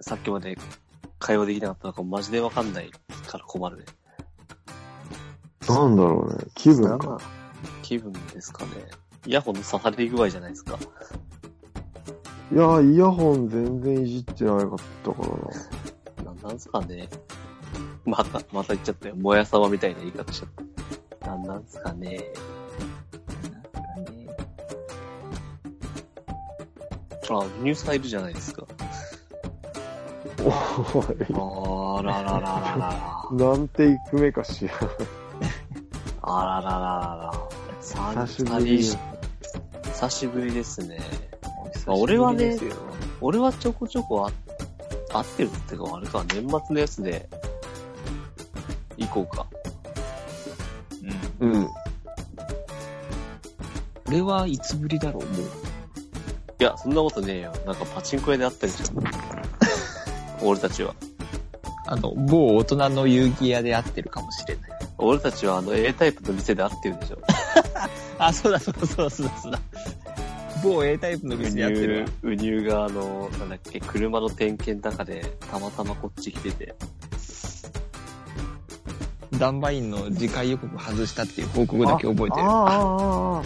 [0.00, 0.56] さっきまで
[1.18, 2.90] 会話できなかったのかマジでわかんない
[3.26, 3.84] から困るね。
[5.68, 6.44] なんだろうね。
[6.54, 7.20] 気分か。
[7.82, 8.70] 気分ですかね。
[9.26, 10.78] イヤホンの刺さり具合じゃないですか。
[12.50, 15.22] いや、イヤホン全然いじってなかったか
[16.24, 16.32] らな。
[16.32, 17.08] なんなんすかね。
[18.06, 19.16] また、また言っちゃったよ。
[19.16, 20.48] もやさまみたいな言い方しちゃっ
[21.20, 21.26] た。
[21.26, 22.24] なんなんすかね。
[23.52, 24.28] なんかね。
[27.28, 28.66] あ、ニュース入るじゃないですか。
[30.40, 33.28] おい、あらららら。
[33.32, 34.74] なんて行く目かしら。
[36.22, 38.26] あららららら。
[38.26, 38.98] 久しぶ三り人
[39.84, 40.98] 久しぶりですね。
[41.86, 42.58] あ俺はね
[43.20, 44.32] 俺はちょこちょこあ
[45.18, 47.28] 合ってるっていうか、あれか、年末のやつで、
[48.96, 49.46] 行こうか。
[51.40, 51.50] うん。
[51.52, 51.68] うん。
[54.06, 55.46] 俺はいつぶりだろう、もう。
[56.60, 57.52] いや、そんなことねえよ。
[57.66, 59.27] なんかパチンコ屋で会ったりした。
[60.42, 60.94] 俺たちは。
[61.86, 64.70] あの、某大人の遊戯屋で会ってるかもしれない。
[64.98, 67.18] 俺たちはあの A タイプの店で会ってるでしょ。
[68.18, 69.60] あ、そうだそうだそうだそうだそうだ。
[70.62, 72.06] 某 A タイプのウ店ニでやってるわ。
[72.06, 76.74] ュー、ウニューがあの、なんだっけ、車の点検の中で、たまたまこっち来てて。
[79.38, 82.42] ダンバインの次回予告外したっていう報告だけ覚えてる。
[82.42, 83.42] ああ、ああ、ああ。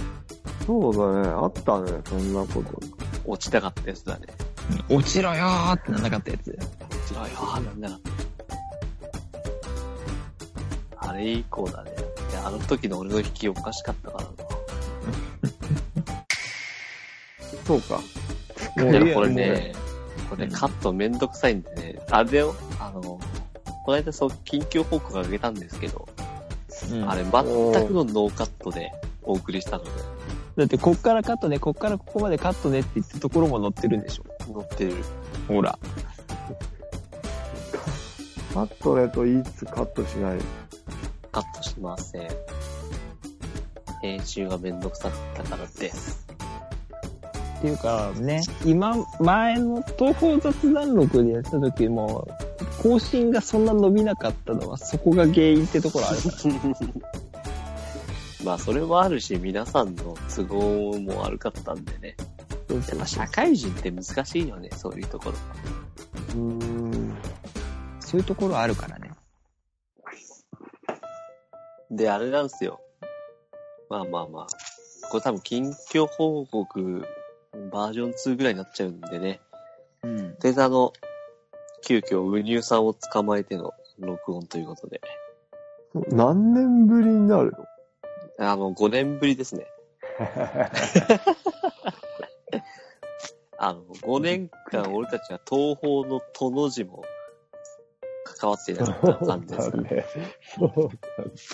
[0.66, 1.28] そうだね。
[1.28, 2.00] あったね。
[2.08, 2.80] そんなこと。
[3.24, 4.26] 落ちたかったやつだね。
[4.88, 6.50] うん落ちろよーってなんなかったやつ。
[6.50, 6.58] 落
[7.06, 8.00] ちろよーなんだな。
[10.96, 11.90] あれ以降だね。
[12.30, 14.30] であの時の俺の引きおかしかったからな。
[17.66, 18.00] そうか。
[18.76, 19.72] もいや、これね、
[20.30, 23.20] これカットめんどくさいんでね、あれだよ、あの、こ
[23.88, 26.08] の間そう、緊急報告あげたんですけど、
[26.90, 27.36] うんあれ全く
[27.92, 29.90] のノーカットでお送りしたので、
[30.56, 34.24] だって、こっからカットね、こっからここまでカットねって言ったところも載ってるんでしょ。
[34.46, 34.94] 載ってる。
[35.48, 35.78] ほら。
[38.54, 40.38] カットねと言いつつカットしない。
[41.30, 42.28] カットしません。
[44.02, 46.26] 編集がめんどくさかったからです。
[47.58, 52.26] っていうかね、今、前の東方雑談録でやってた時も、
[52.82, 56.86] 更新がそんな伸びなかったのは、そこが原因ってところあるから。
[58.44, 62.16] まあ、それもあるし、皆さんの都合も悪かったんでね。
[62.74, 65.32] やっぱ社会人って難しいよね、そういうところ。
[66.34, 67.16] うーん。
[68.00, 69.10] そういうところあるからね。
[71.90, 72.80] で、あれなんですよ。
[73.88, 74.46] まあまあまあ。
[75.10, 77.04] これ多分近況報告
[77.70, 79.40] バージョン2ぐらいになっちゃうんでね。
[80.02, 80.34] うん。
[80.38, 80.92] で、あの、
[81.84, 85.00] 急遽ウニューさんを捕まえての録音ということで。
[86.08, 87.52] 何年ぶりになる
[88.38, 88.48] の？
[88.50, 89.66] あの、5年ぶりですね。
[93.64, 97.04] あの、5年間俺たちは東方の都の字も
[98.24, 99.82] 関わっていなかった感じですから。
[99.84, 100.06] ね。
[100.58, 100.90] そう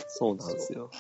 [0.09, 0.91] そうなんですよ。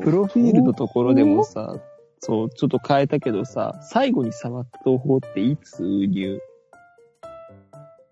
[0.00, 1.74] プロフィールのところでもさ、
[2.20, 6.40] そう、ちょっと変えたけどさ、最後に触った東宝っていつ入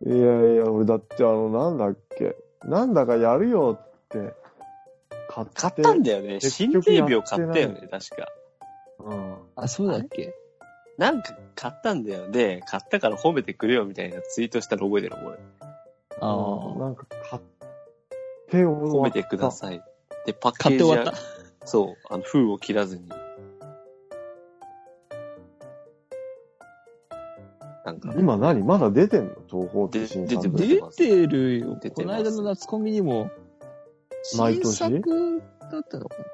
[0.04, 2.34] いやいや、俺だってあの、なんだっけ？
[2.64, 4.34] なんだかやるよって、
[5.28, 5.52] 買って。
[5.54, 6.34] 買ったんだよね。
[6.40, 8.26] 結新局定病やってない買ったよね、確か。
[8.98, 9.36] うん。
[9.54, 10.34] あ、そうだっけ？
[11.00, 12.30] なんか買ったんだよ。
[12.30, 15.38] で、買ったから褒めてくれよみたいなツイートしたら覚えてる、俺。
[16.20, 16.78] ああ。
[16.78, 17.42] なんか買っ
[18.50, 19.82] て終わった褒めてください。
[20.26, 21.14] で、パッケージは買って終わっ、
[21.64, 23.08] そう、あの、封を切らずに。
[27.86, 28.62] なんか、今何？
[28.62, 29.30] まだ出てんの？
[29.48, 31.80] 東宝ってで新出て出てるよ。
[31.94, 33.30] この間の夏コミにも、
[34.36, 34.76] 毎年？
[34.76, 36.24] 新作だったのかな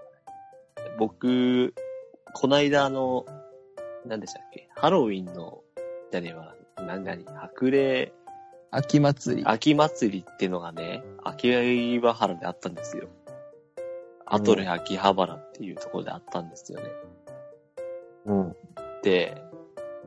[0.98, 1.72] 僕、
[2.34, 3.26] こないだあの、
[4.06, 4.68] 何でしたっけ？
[4.76, 5.62] ハロウィンの、
[6.10, 8.12] じゃねえわ、な、なに、白麗
[8.70, 9.44] 秋祭り。
[9.44, 11.50] 秋祭りっていうのがね、秋
[12.00, 13.08] 葉原であったんですよ。
[14.26, 16.86] アトレ秋葉原っていうところであったんですよね。
[18.26, 18.56] うん。
[19.02, 19.40] で、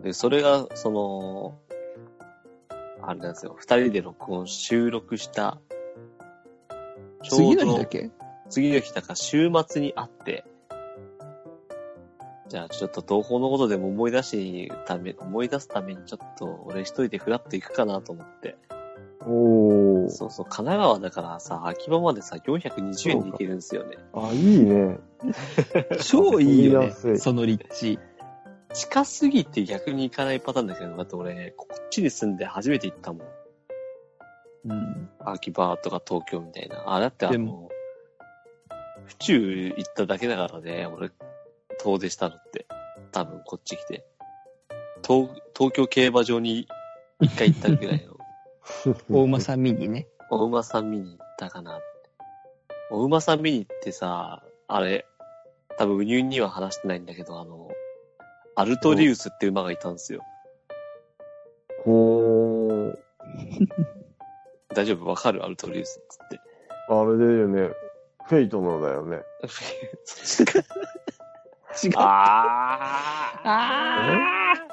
[0.03, 1.57] で、それが、その、
[3.01, 3.55] あれなんですよ。
[3.57, 5.59] 二人で録音、収録した、
[7.23, 8.11] ちょ次うどの日だっけ？
[8.49, 10.43] 次の日だから週末に会って、
[12.49, 18.57] じゃあちょっと東宝のことでも思い出しため、思い出すためにちょっと俺一人でフラッと行くかなと思って。
[19.21, 20.09] おー。
[20.09, 23.97] そうそう、神奈川だからさ、秋葉までさ、420円で行けるんですよね。
[24.13, 24.97] あ、いいね。
[26.01, 27.17] 超いいよね見やすい。
[27.19, 27.99] その立地。
[28.73, 33.27] 近すぎて逆に行かないパターンだけど、だって俺、こっちに住んで初めて行ったもん。
[34.65, 35.09] うん。
[35.19, 36.83] 秋葉とか東京みたいな。
[36.95, 37.69] あ、だってあのでも、
[39.05, 41.11] 府中行っただけだからね、俺、
[41.79, 42.67] 遠出したのって。
[43.11, 44.05] 多分こっち来て。
[45.05, 46.67] 東、東京競馬場に
[47.21, 48.17] 一回行ったぐらいの。
[49.09, 50.07] 大馬さん見にね。
[50.29, 51.83] お馬さん見に行ったかなって。
[52.91, 55.05] お馬さん見に行ってさ、あれ、
[55.77, 57.71] 多分、ウニュンには話してないんだけど、あの、
[58.55, 60.23] アルトリウスって馬がいたんですよ。
[61.85, 62.97] ほー。
[64.75, 65.05] 大丈夫？
[65.05, 65.43] わかる？
[65.43, 66.39] アルトリウスっつって。
[66.89, 67.73] あれだよね。
[68.27, 69.21] フェイトのだよね。
[71.83, 71.91] 違う。
[71.97, 74.69] ああー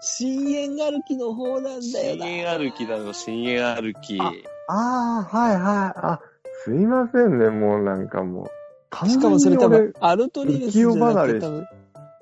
[0.00, 2.26] 深淵歩きの方なんだよ深な。
[2.26, 4.20] 淵歩きだろ、深淵歩き。
[4.20, 4.32] あ
[4.68, 5.98] ああ、はいはい。
[5.98, 6.20] あ、
[6.64, 8.46] すいませんね、もうなんかもう。
[8.90, 11.46] 完しかもそれ多分、アルトリウスじゃなくて、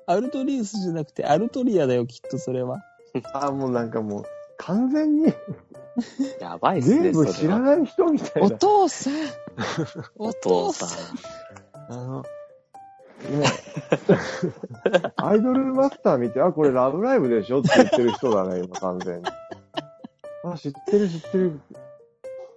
[0.07, 2.79] アルトリウスじゃなくて、アルトリアだよ、きっとそれは。
[3.13, 4.23] 俺 あ、もうなんかもう、
[4.57, 5.33] 完全に
[6.39, 7.33] やばいっすね、全部それは。
[7.35, 8.57] 知らない人みたいおな。
[8.57, 9.13] 父さん
[10.17, 10.89] お父さん。
[11.89, 12.23] あの、
[13.29, 13.45] ね、
[15.17, 19.25] アイドルマスター見て、あ、これラブライブでしょって言ってる人だね、今完全に。
[20.43, 21.59] あ、知ってる知ってる。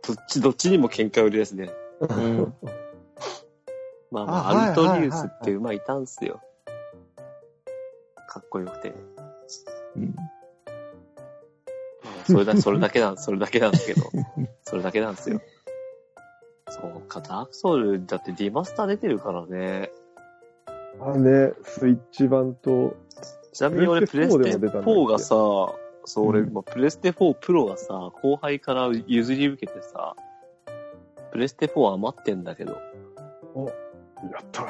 [0.06, 1.70] どっち、どっちにも喧嘩売りですね。
[2.00, 2.54] うん。
[4.10, 6.40] まあアルトリウスって馬いたんすよ。
[8.28, 8.94] かっこよくて。
[9.96, 10.14] うん
[12.04, 14.10] まあそれだ、それだけなん、それだけなんですけど。
[14.64, 15.40] それだけなんですよ。
[16.68, 19.90] そうか、ダークソウル、だってディマスター出てるからね。
[21.00, 22.96] あね、スイッチ版と、
[23.52, 30.14] ちなみに俺ププレステレステ4でも出たんだっけ？4がさ、そう俺、うんまあプレステ4プロがさ、後輩から譲り受けてさ、
[31.32, 32.78] プレステ4余ってんだけど、や
[34.40, 34.62] った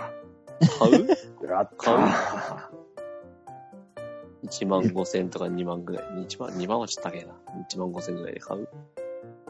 [0.78, 1.06] 買う？
[1.48, 1.98] やっ買う？
[1.98, 2.70] た
[4.46, 6.04] ?1 万5千とか2万ぐらい。
[6.26, 7.34] 1万、2万はちょっと高いな。
[7.70, 8.68] 1万5千ぐらいで買う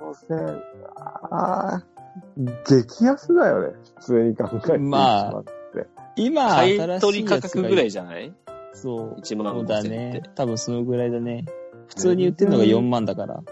[0.00, 0.60] ？5000
[1.00, 1.84] ああ、
[2.68, 3.74] 激安だよね。
[3.98, 4.78] 普通に考えて。
[4.78, 5.44] まあ
[6.16, 8.32] 今、買い新し取り価格ぐらいじゃない？
[8.72, 9.20] そう。
[9.20, 10.30] 1万そう5千だねって。。
[10.34, 11.44] 多分そのぐらいだね。
[11.88, 13.42] 普通に売ってるのが4万だから。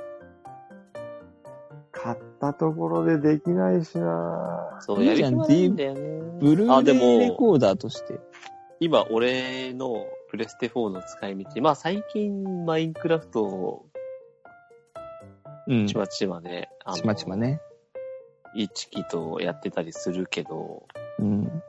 [1.93, 6.01] 買ったところでできないしなそう、やり込まないんだよね。
[6.41, 8.19] ブルあでーレイレも、コーダーとして。
[8.81, 13.87] 今、俺のプレステ4の使い道、まあ最近、マインクラフトを
[15.67, 15.87] うん。
[15.87, 17.61] ちまちまね、ちまちまね。
[18.55, 20.87] 一期とやってたりするけど、
[21.19, 21.63] うん。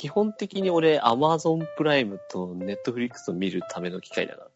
[0.00, 4.48] 基本的に俺、アマゾンプライムとネットフリックスを見るための機会だか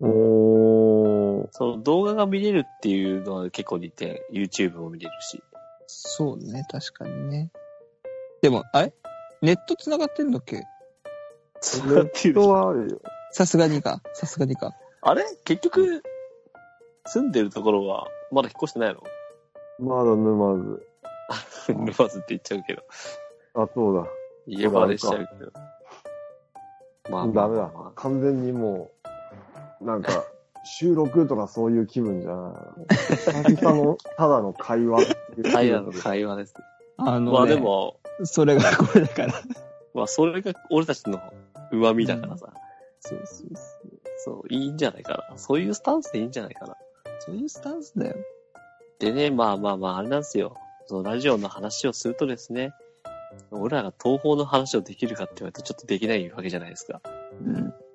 [0.00, 0.08] ら。
[0.08, 1.48] おー。
[1.50, 5.42] その動画が見れるっていうのは結構似て、YouTube も見れるし。
[5.86, 7.50] そうね、確かにね。
[8.40, 8.94] でも、あれ？
[9.42, 10.56] ネット繋がってんだっけ？
[10.56, 10.62] ネ
[12.00, 13.02] ットはあるよ。
[13.30, 14.00] さすがにか。
[14.14, 14.72] さすがにか。
[15.02, 15.22] あれ？
[15.44, 16.02] 結局、
[17.04, 19.02] 住んでるところは、まだ引っ越してないの？
[19.80, 20.86] まだ沼津。
[21.76, 22.82] 沼津って言っちゃうけど。
[23.54, 24.06] あ、そうだ。
[24.46, 25.52] 家バレしちゃうけど。
[27.10, 27.92] まあまダメだあまあま。
[27.94, 28.90] 完全にも
[29.80, 30.24] う、なんか、
[30.64, 33.54] 収録とかそういう気分じゃない。
[33.54, 35.52] 久々の、ただの会話っていうあ。
[35.52, 36.54] 会話の会話です。
[36.96, 39.32] あの、ね、まあで、も、それがこれだから。
[39.92, 41.20] まあそれが俺たちの
[41.70, 42.52] 上見だからさ。
[43.00, 44.04] そうそうそう。
[44.16, 45.36] そう、いいんじゃないかな。
[45.36, 46.76] そういうスタンスでいいんじゃないかな。
[47.20, 48.16] そういうスタンスだよ。
[48.98, 50.56] でね、まあまあまあ、あれなんですよ。
[50.86, 52.72] そのラジオの話をするとですね、
[53.50, 57.00] 俺らが東方の話をできるかって言われるとちょっとできないわけじゃないですか。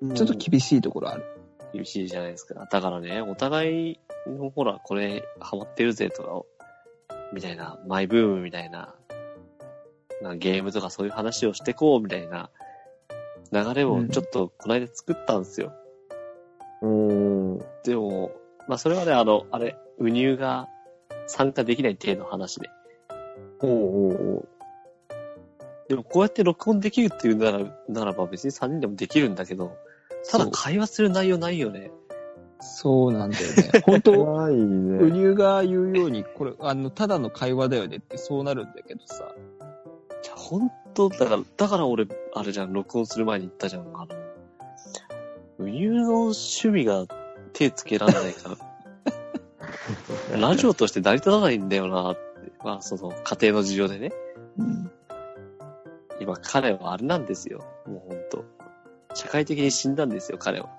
[0.01, 0.13] うん。
[0.13, 1.25] ちょっと厳しいところある。
[1.73, 2.67] 厳しいじゃないですか。
[2.71, 6.45] だからね、お互いのほら、これハマってるぜと
[7.09, 8.95] か、みたいな、マイブームみたいな、
[10.21, 12.49] なゲームとかそういう話をしてこうみたいな
[13.51, 15.73] 流れをちょっとこの間作ったんですよ。
[16.81, 17.59] うん。
[17.83, 18.31] でも、
[18.67, 20.67] まあそれはね、あの、あれ、ウニューが
[21.27, 22.69] 参加できない程度の話で。
[23.61, 24.49] おうおうおう
[25.89, 29.75] でもこうやって録音できるっていうなら、ならば別に3人でもできるんだけど、
[30.29, 31.91] ただ会話する内容ないよね。
[32.61, 33.81] そうなんだよね。
[33.85, 35.11] 本当ないウね。
[35.11, 39.33] ニューが言うように、これ、あの、ただの会話だよねってそうなるんだけどさ。
[40.21, 44.07] じゃ、本当だから、だから俺、あれじゃん、録音する前に言ったじゃん、あの、
[45.57, 47.07] ウニューの趣味が
[47.53, 48.57] 手つけらんないか
[50.31, 52.29] ら、 ラジオとして成り立たないんだよなって。
[52.63, 54.11] まあ、その、家庭の事情でね。
[54.59, 54.91] うん。
[56.19, 57.63] 今、彼はあれなんですよ。
[57.85, 58.45] もう本当
[59.13, 60.69] 社会的に死んだんですよ、彼は。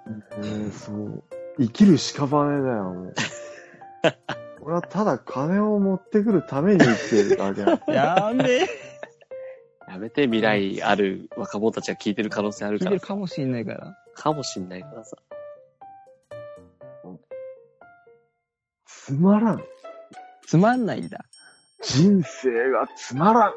[0.40, 1.24] うん、そう。
[1.58, 3.14] 生きる屍だよ、もう。
[4.62, 7.80] 俺はただ金を持ってくるために生きてるだけだ。
[7.92, 8.68] やめえ。
[9.88, 13.98] やめて、未来ある若者たちが聞いてる可能性ある聞いてからるかもしんないから。
[14.14, 15.16] かもしんないからさ。
[18.86, 19.64] つまらん。
[20.46, 21.24] つまんないんだ。
[21.82, 23.54] 人生がつまらん。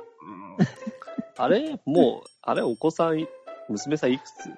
[1.37, 1.79] あれ？
[1.85, 3.27] もう、あれお子さん、
[3.69, 4.49] 娘さんいくつ？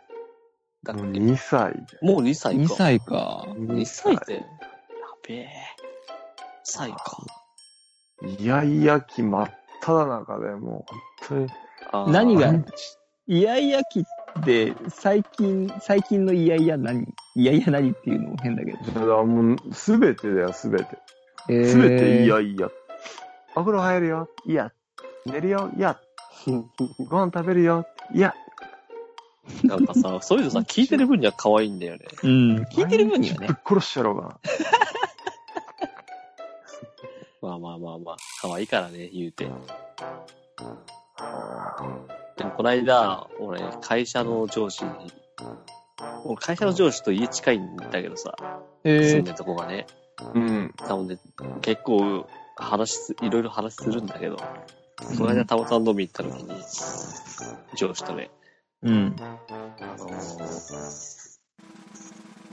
[0.84, 1.80] だっけもう2歳で。
[2.02, 2.64] もう2歳か。
[2.64, 3.46] 2歳か。
[3.58, 4.34] 2歳で。
[4.36, 4.42] や
[5.28, 5.48] べえ。
[5.48, 5.50] 2
[6.64, 7.24] 歳か。
[8.40, 9.50] いやいや期真っ
[9.82, 11.48] 只中でもう、本
[11.92, 12.12] 当に。
[12.12, 12.54] 何が？
[13.28, 17.08] イヤイヤ期って、最近、最近のイヤイヤ何？
[17.36, 18.78] イヤイヤ何っていうのも変だけど。
[18.78, 20.98] だからもう、すべてだよ、すべて。
[21.50, 22.70] えすべていやいや。
[23.56, 24.30] お風呂入るよ。
[24.46, 24.72] いや。
[25.26, 25.72] 寝るよ。
[25.76, 26.00] いや。
[27.00, 27.86] ご飯食べるよ。
[28.14, 28.36] いや。
[29.64, 32.06] なんかさ、 そういうのさ、聞いてる分には可愛いんだよね。
[32.24, 32.56] うん。
[32.64, 33.58] 聞いてる分にはねぶっ。
[33.66, 34.40] 殺してやろうか
[37.42, 39.46] まあまあまあまあ、可愛いからね、言うて。
[39.46, 39.52] な。
[42.38, 44.92] でもこの間、俺、会社の上司に、
[46.26, 48.36] 俺会社の上司と家近いんだけどさ、
[48.84, 49.86] 住えんでるとこがね、
[50.34, 50.74] うん。
[50.88, 51.18] なので、
[51.62, 54.38] 結構話す、いろいろ話するんだけど、
[54.98, 56.50] この間たまたま飲み行った時に、
[57.76, 58.30] 上司とね、
[58.82, 59.16] うん。
[59.20, 59.24] あ
[59.98, 61.16] のー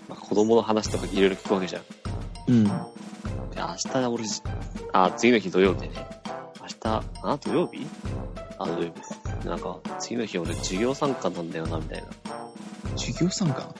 [0.08, 1.82] まあ、子供の話とかいろいろ聞くわけじゃん。
[2.48, 2.64] うん。
[2.64, 2.72] で
[3.56, 4.24] 明日俺、
[4.92, 6.06] あ、次の日土曜日でね。
[6.60, 7.86] 明日、あ、土曜日？
[8.58, 9.14] あ、土曜日か。
[9.48, 12.08] なんか、次の日俺授業参観なんだよな、みたいな。
[12.96, 13.74] 授業参観？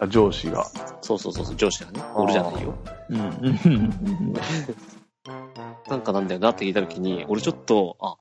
[0.00, 0.66] あ上司が。
[1.00, 2.02] そうそうそうそう、上司がね。
[2.14, 2.74] 俺じゃないよ。
[3.08, 4.36] うん。
[5.92, 5.98] うん。
[5.98, 8.16] なんかなんだよなって聞いた時に、俺ちょっと、あ、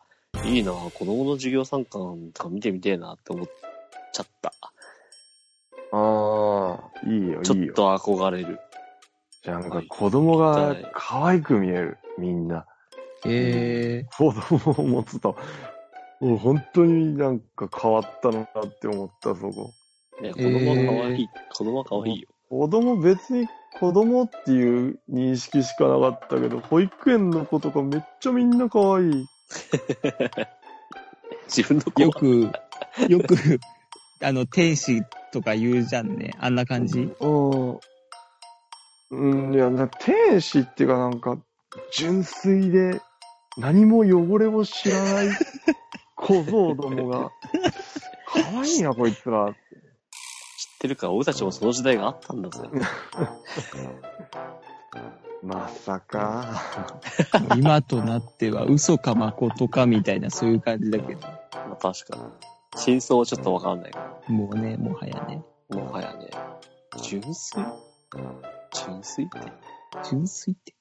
[0.46, 3.48] いいな、子供の授業参観とか見てみてえなって思っ
[4.13, 4.54] ちゃった。
[5.94, 7.44] ああ、いいよ、いいよ。
[7.44, 8.60] ちょっと憧れる。
[9.46, 12.66] なんか子供が可愛く見える、みんな。
[13.25, 15.36] え子供を持つと、
[16.20, 19.74] もう本当になんか変わったのなって思った、そこ。
[20.22, 21.30] ね、子供は可愛い。
[21.50, 22.28] 子供は可愛いよ。
[22.50, 23.48] 子供別に
[23.80, 29.25] 子供っていう認識しかなかったけど、保育園の子とかめっちゃみんな可愛い。
[31.48, 32.51] 自分の子ー、よはく、
[33.12, 33.60] よく、
[34.24, 36.34] あの、天使とか言うじゃんね。
[36.40, 37.12] あんな感じ？
[37.20, 37.80] うん。
[39.12, 41.38] うん、いや、な天使っていうかなんか、
[41.94, 43.01] 純粋で、
[43.58, 45.30] 何も汚れを知らない
[46.16, 47.32] 小僧どもが、
[48.25, 49.54] 可愛いな、こいつら。
[49.54, 49.56] 知
[50.81, 52.63] ってるから、俺たちもその時代があったんだぜ。
[55.43, 56.59] まさか。
[57.55, 61.21] 今となっては嘘か誠かみたいなそういう感じだけど。
[61.67, 62.23] まあ確かに。
[62.75, 65.43] 真相はちょっとわかんないかもうね、もはやね。
[65.69, 65.77] ら。
[65.77, 66.29] もはやね。
[67.03, 67.63] 純粋？
[68.73, 69.39] 純粋って？
[70.09, 70.73] 純粋って？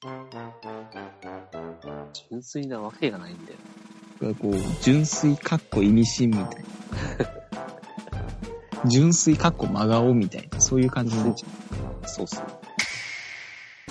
[2.29, 4.35] 純粋なわけがないんだよ。
[4.35, 6.55] こう、純粋かっこ意味深みたいな。
[8.85, 12.43] 純粋かっこ真顔みたいな、そういう感じになっちゃそうっすね。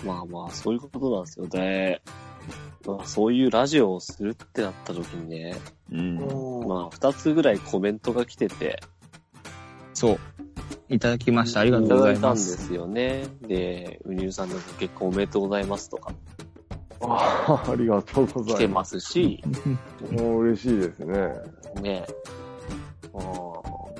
[0.04, 1.46] まあまあ、そういうことなんですよ。
[1.46, 2.02] で、
[2.86, 5.56] まあ、そういうラジオをするってなった時にね、
[5.92, 5.96] う。
[5.96, 6.68] うん。
[6.68, 8.80] まあ、二つぐらいコメントが来てて、
[9.92, 10.18] そう。
[10.88, 11.60] いただきました。
[11.60, 12.66] ありがというたござだいたんでいます。
[12.66, 13.26] すよね。
[13.42, 16.12] で、うにゅうさんのご結婚おめでとうございますとか
[17.02, 19.42] あありがとうご来てざいまますし、
[20.08, 20.12] す。
[20.12, 21.16] もう嬉しいですね。
[21.80, 22.06] ね
[23.14, 23.49] あー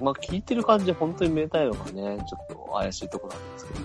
[0.01, 3.81] まあ聞いてる感じ本当にめでたいのがね、ちょっと怪しいとこなんですけど。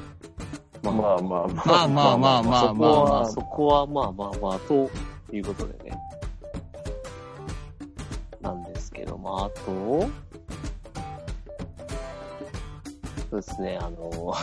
[0.92, 4.90] まあまあままあまあまあまあそこまあは、まあそこはまあまあまあ、と
[5.32, 5.98] いうことでね。
[8.42, 10.08] なんですけど、まああと、
[13.32, 14.34] そうですね、あの、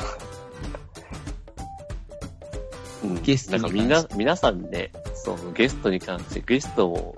[3.05, 7.17] うん、ゲストに関してなんかみんな、皆さんね、そう、ゲストに関して、ゲストを、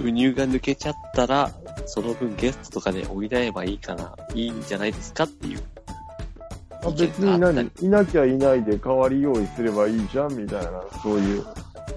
[0.00, 1.50] 輸入が抜けちゃったら、
[1.88, 5.60] その分ゲストとかで補えばいいかな、いいんじゃないですかっていう。
[6.84, 7.70] あ別に何？
[7.80, 10.70] いなきゃいないで代わり用意すればいいじゃんみたいな、
[11.02, 11.44] そういう。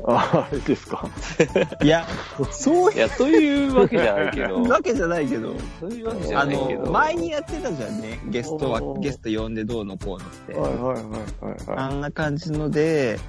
[0.07, 1.05] あ、あれですか？
[1.83, 2.07] いや、
[2.49, 6.83] そういや、というわけじゃないけど わけじゃないけど、そういうわけじゃあないけど。
[6.85, 8.19] の、前にやってたじゃんね。
[8.29, 10.53] ゲストはゲスト呼んでどうのこうのって。
[10.53, 11.03] はいはいはい
[11.51, 13.19] はいはあんな感じので、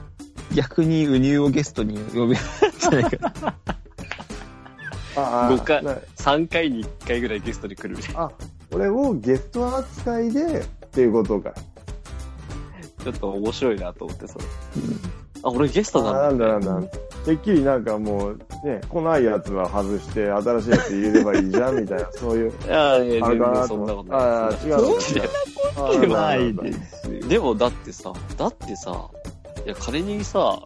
[0.55, 3.55] 逆にウニューをゲストに呼べるんじゃないか
[5.17, 5.23] な。
[5.23, 5.25] い。
[5.25, 8.31] あ五回な3回に1回ぐらいゲストに来るみたいな。
[8.73, 11.53] 俺をゲスト扱いでっていうことか。
[13.03, 14.45] ちょっと面白いなと思って、それ。
[15.43, 16.47] あ、俺ゲストあなんだ。
[16.47, 16.89] なんだなんだ。
[17.25, 22.51] てっきりなんかもう、ね、来ないやつは外して、新しいやつ入れればいいじゃんみたいな、 そういう。
[22.51, 24.09] いやいや、あれ全然そんかなことない。
[24.09, 25.01] てああ、違うの。
[25.01, 27.29] そんなあーないですよ。
[27.29, 29.11] でもだってさ、だってさ、
[29.65, 30.61] いや仮にさ、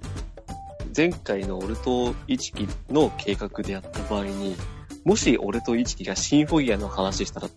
[0.96, 4.56] 前回の俺と一輝の計画でやった場合に、
[5.04, 7.48] もし俺と一輝がシンフォギアの話したら、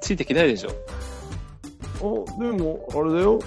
[0.00, 0.70] ついてきないでしょ。
[2.00, 3.38] あ、でも、あれだよ。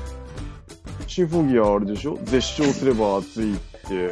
[1.07, 4.11] シンフォギアあれでしょ絶唱すれば熱いって、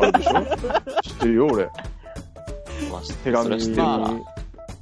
[0.00, 0.32] あれでしょ
[1.04, 1.64] 知ってるよ、俺。
[2.90, 3.50] まあ、知手紙に。
[3.50, 4.10] それは知ってるわ。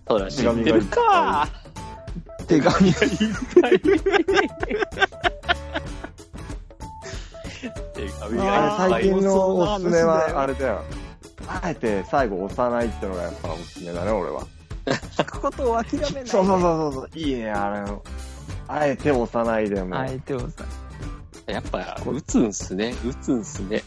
[0.06, 1.48] それは知ってるか。
[2.46, 3.10] 手紙がいっ
[3.60, 3.80] ぱい。
[8.76, 10.82] 最近のおすすめは、あれだよ。
[11.46, 14.46] あえて最後押さないってのがやっぱおすすめだね、俺は。
[14.86, 16.26] 聞くことを諦めない。
[16.26, 17.10] そうそうそうそう。
[17.14, 18.02] いいね、あれの。
[18.68, 19.96] あえて押さないでも。
[19.96, 20.64] 相手をさ。
[21.46, 22.94] やっぱ、打つんすね。
[23.04, 23.82] 打つんすね。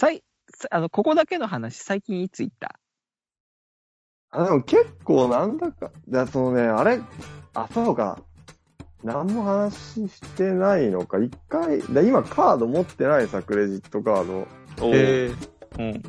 [0.00, 0.24] さい、
[0.54, 2.80] さあの、ここだけの話、最近いつ行った？
[4.30, 7.00] あでも結構なんだか、じゃそのね、あれ、
[7.54, 8.18] あ、そうか。
[9.04, 9.74] 何も話
[10.08, 11.18] してないのか。
[11.18, 14.46] 一回、だ今カード持ってないさ、クレジットカード。
[14.84, 15.34] おー
[15.78, 16.02] うん。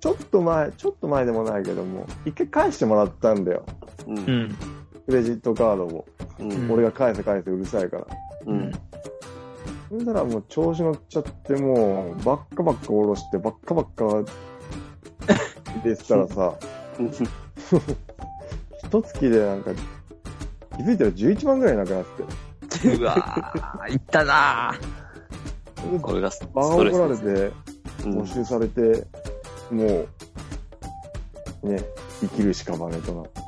[0.00, 3.64] ちょっと前、ちょっと前でもないけども、一回返してもらったんだよ。
[4.06, 4.18] うん。
[4.18, 4.56] ん。
[5.06, 6.06] クレジットカードを。
[6.38, 6.70] うん。
[6.70, 8.06] 俺が返せ返せうるさいから。
[8.46, 8.72] うん。
[9.90, 14.24] そしたらもう調子乗っちゃって、もう、ばっかばっか下ろして、ばっかばっか、
[15.82, 16.54] でしたらさ、
[18.84, 19.70] 一月でなんか、
[20.76, 22.22] 気づいたら11万ぐらいなくなって
[22.80, 22.96] て。
[22.96, 25.04] うわー、行ったなー。
[26.00, 27.52] これがストレ怒られて、
[28.02, 29.06] 募集されて、
[29.70, 30.06] も
[31.62, 31.82] う、ね、
[32.20, 33.44] 生きる屍となって。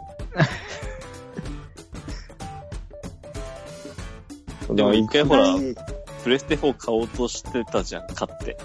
[4.74, 5.54] でも一回ほら
[6.24, 8.56] プレステ4買おうとしてたじゃん、買って。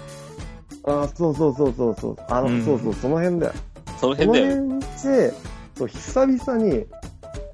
[0.84, 2.16] あ、そうそうそうそうそう。
[2.28, 3.52] あの、うんそうそう、その辺だよ。
[4.00, 4.62] そのその辺だよ。
[4.62, 4.80] 辺
[5.16, 5.34] で、
[5.76, 6.86] そう、久々に、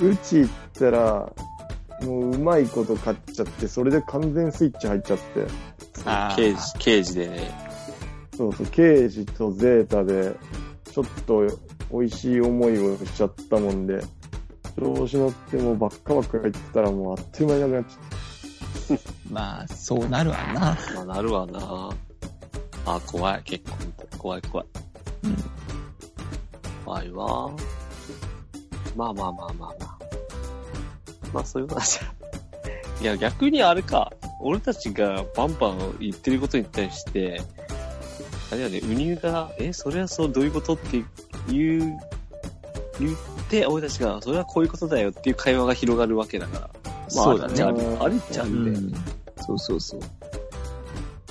[0.00, 1.32] うち行ったら、
[2.02, 5.47] もううまいこと買っちゃって、それで完全スイッチ入っちゃって、
[6.37, 7.68] 刑事、刑事でね。
[8.37, 10.35] そうそう、ケージとゼータで、
[10.92, 11.47] ちょっと
[11.90, 14.02] 美味しい思いをしちゃったもんで、
[14.78, 18.99] 調子乗ってもうばっかばっか言ってたらもうあっという間になくなっちゃっ
[19.30, 20.78] まあ、そうなるわな。
[20.94, 21.90] まあ、なるわな。
[22.87, 23.42] あ、怖い。
[23.42, 24.66] 結構、怖い怖い。
[25.25, 25.37] うん
[26.85, 27.50] 怖いわ。
[28.97, 29.98] まあまあまあまあまあ。
[31.32, 32.00] まあそういう話。
[33.00, 34.12] いや、逆にあれか。
[34.40, 37.42] 俺たちがバンバン言ってることに対して、
[38.50, 41.05] あれだよね、ウニが、え、それはそう、どういうことって
[41.48, 41.98] 言う、
[43.00, 43.16] 言っ
[43.48, 46.61] て、俺たちが、それはこういうことだよっていう会話が広がるわけだから。
[46.61, 48.59] まあ、そうだねありっちゃありありっちゃありで。
[48.59, 48.94] うん。
[49.46, 50.00] そうそうそう。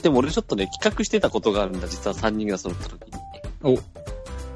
[0.01, 3.13] でも俺ちょっとね、企画してたことがあるんだ、実は3人が揃った時に。
[3.63, 3.79] お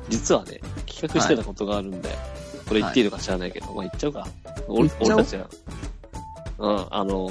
[0.10, 2.18] 実はね、企画してたことがあるんだよ。
[2.72, 4.26] これ言っていいのか知らないけど、まあ言っちゃうか。
[4.70, 5.50] 俺俺たちは。
[6.58, 7.30] うん、あの、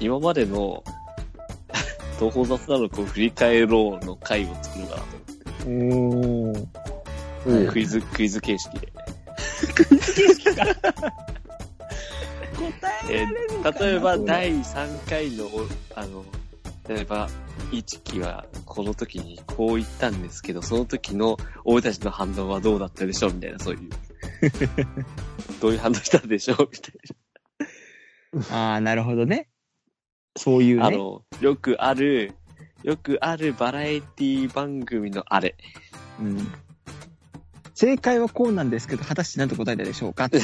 [0.00, 0.82] 今までの、
[2.18, 5.06] 東方雑談録を振り返ろうの回を作ろうかなと。
[5.68, 6.70] 思って。
[7.46, 8.92] うんクイズ、クイズ形式で。
[13.10, 16.24] えー例えば、第3回の、おあの、
[16.88, 17.28] 例えば、
[17.70, 23.90] 一期はこの時にこう言ったんですけど、その時の俺たちの反応はどうだったでしょうみたいな、そういう。
[25.60, 26.68] どういう反応したんでしょう？
[26.70, 26.92] みたい
[28.52, 29.48] ああ、なるほどね。
[30.36, 30.86] そういうな。
[30.86, 30.96] あね。
[30.96, 32.32] の、よくある、
[32.82, 35.56] よくあるバラエティ番組のあれ。
[36.20, 36.38] うん。
[37.74, 40.26] 正解はこうなんですけど、果たして何と答えたでしょうか？
[40.26, 40.40] っ て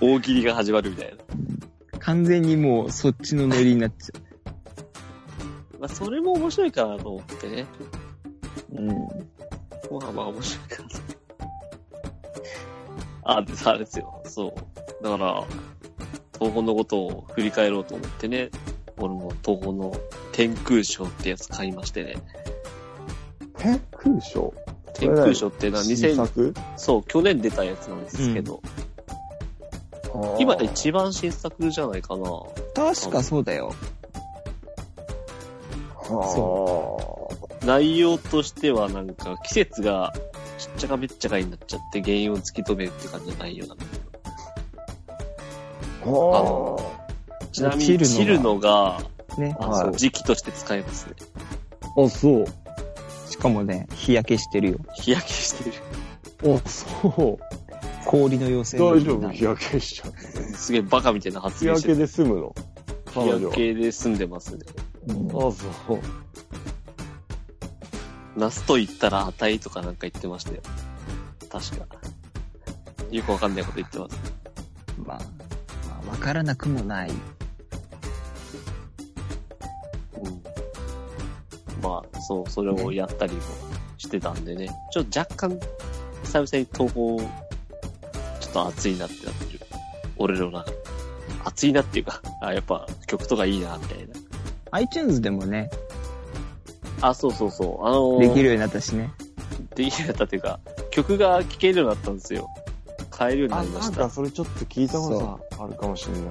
[0.00, 1.98] 大喜利が始まるみたいな。
[1.98, 4.20] 完全にもうそっちのノリになっちゃ
[5.78, 7.66] まあ、それも面白いかなと思ってね。
[8.72, 8.82] う。
[8.82, 9.08] うん。
[9.90, 10.98] まあまあ面白いかなと。
[13.22, 14.22] あ、で、あれですよ。
[14.24, 15.04] そう。
[15.04, 15.44] だから、
[16.34, 18.50] 東宝のことを振り返ろうと思ってね。
[18.96, 19.92] 俺も東宝の
[20.32, 22.16] 天空賞ってやつ買いましてね。
[23.56, 24.52] 天空賞？
[24.94, 26.54] 天空賞っていうのは新2000、作？
[26.76, 28.60] そう、去年出たやつなんですけど、
[30.38, 32.24] 今一番新作じゃないかな。
[32.74, 33.74] 確かそうだよ。
[36.02, 37.19] そ
[37.64, 40.12] 内容としてはなんか季節が
[40.58, 43.96] しっちゃかめっちゃかになっちゃって原因を突き止めるって感じの内容なんだけ
[46.06, 46.10] ど。
[46.10, 46.14] う。
[46.14, 46.90] は
[47.52, 49.02] ちなみにチルのが、
[49.36, 49.56] ね。
[49.58, 51.14] あはい時期として使えますね。
[51.96, 52.02] あ。
[52.02, 52.46] あ、そう。
[53.28, 54.78] しかもね、日焼けしてるよ。
[54.94, 56.54] 日焼けしてる。
[56.54, 57.38] あ、そう。
[58.06, 59.20] 氷の妖精大丈夫？
[59.20, 60.12] な日焼けしちゃう。
[60.56, 62.30] すげえバカみたいな発日焼け言してる。
[62.30, 62.54] で済むの？
[63.12, 64.64] 日焼けで済んでますね。
[65.08, 65.98] うんあ、そう。
[68.36, 70.62] 夏と言ったら値とかなんか言ってましたよ。
[71.50, 71.86] 確か。
[73.10, 74.16] よくわかんないこと言ってます。
[75.04, 75.18] まあ、
[75.88, 77.10] まあ、わからなくもない。
[77.10, 77.16] うん。
[81.82, 83.42] まあ、そう、それをやったりも
[83.98, 84.68] してたんでね。
[84.92, 85.60] ちょっと若干、
[86.22, 86.88] 久々に東宝、
[88.40, 89.60] ちょっと熱いなってなってる。
[90.16, 90.76] 俺の中で。
[91.44, 94.14] 熱いなっていうか、あ、やっぱ曲とかいいな、みたいな。
[94.72, 95.68] iTunes でもね、
[97.00, 97.86] あ、そうそうそう。
[97.86, 99.10] あのーできるようになったしね。
[99.74, 100.60] できるようになったっていうか、
[100.90, 102.48] 曲が聴けるようになったんですよ。
[103.10, 104.14] 買えるようになあ、りましたなんか。
[104.14, 106.22] それちょっと聞いたことあるかもしれない。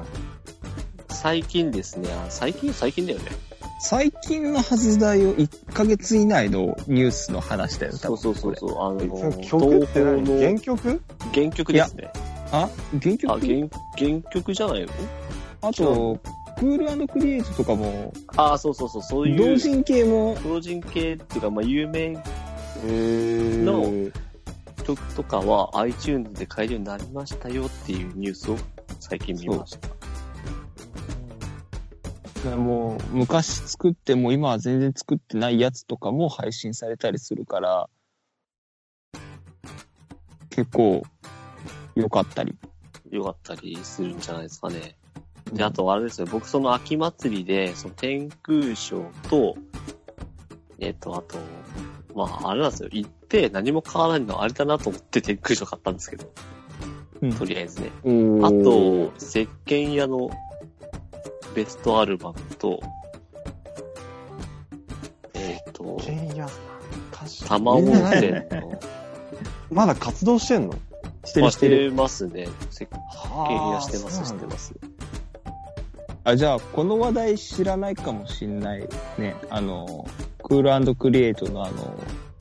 [1.09, 3.25] 最近ですね、あ最近最近だよね。
[3.81, 5.33] 最近のはずだよ。
[5.35, 8.35] 1ヶ月以内のニュースの話だよ、多そう分。
[8.35, 8.81] そうそうそう。
[8.81, 10.25] あのえその曲って何？
[10.25, 11.01] 東原曲？
[11.33, 12.11] 原曲ですね。
[12.51, 12.69] あ、
[13.01, 13.33] 原曲？
[13.33, 14.91] あ、原、原曲じゃないの？
[15.61, 16.19] あと、
[16.59, 19.37] クールクリエイトとかも、あ、そうそうそう、そういう。
[19.37, 22.21] 同人系も、同人系っていうか、まあ、有名
[22.83, 24.11] の
[24.83, 28.57] 曲とかは iTunes で買えるようになりましたよっていうニュースを
[28.99, 29.77] 最近見まし
[32.43, 32.57] た。
[32.57, 37.89] もう昔作っても今は全然作ってないやつとかも配信されたりするから、
[40.49, 41.03] 結構
[41.95, 42.57] 良かったり。
[43.11, 44.98] よかったりするんじゃないですかね。
[45.53, 49.55] で、あとあれですよ、僕その秋祭りで、その天空賞と、
[50.79, 51.37] えっ、と、あと、
[52.15, 56.31] まあ、あれなんですよ、行って何も買わないのあれだなと思って天空賞買ったんですけど、
[57.21, 57.91] うんとりあえずね。
[58.03, 60.29] うんあと、石鹸屋の
[61.53, 62.79] ベストアルバムと、
[65.33, 65.99] えっ、と、
[67.47, 68.79] 玉温泉の、
[69.71, 70.73] まだ活動してんの？
[71.25, 71.93] してまあ、してるしてる。
[71.93, 72.47] ますね。
[72.71, 72.97] 石鹸
[73.51, 74.45] 屋はしてます、してす。
[74.45, 74.73] ます。
[76.23, 79.35] あ、じゃあ、この話題知らないかもしんないね。
[79.49, 80.07] あの、
[80.43, 81.95] クールクリエイトのあの、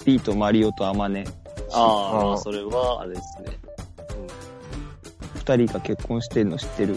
[0.04, 1.24] ピート、マリオとアマネ、
[1.72, 3.58] ああ、あそれは、あれですね。
[5.34, 6.96] 二人が結婚してるの知ってる？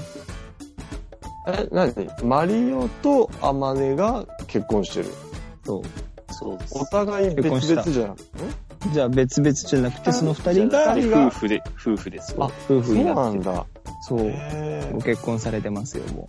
[1.47, 1.93] え、何？
[2.23, 5.05] マリオとアマネが結婚してる。
[5.65, 5.81] そう。
[6.33, 6.77] そうです。
[6.77, 8.15] お互い別々じゃん。
[8.93, 10.93] じゃあ別々じゃなくて、その二人が
[11.27, 12.43] 夫婦で、夫婦ですよ。
[12.43, 13.43] あ夫婦そうになってる。
[13.43, 13.65] なんだ。
[14.01, 14.19] そう。
[14.21, 16.27] へご結婚されてますよ、も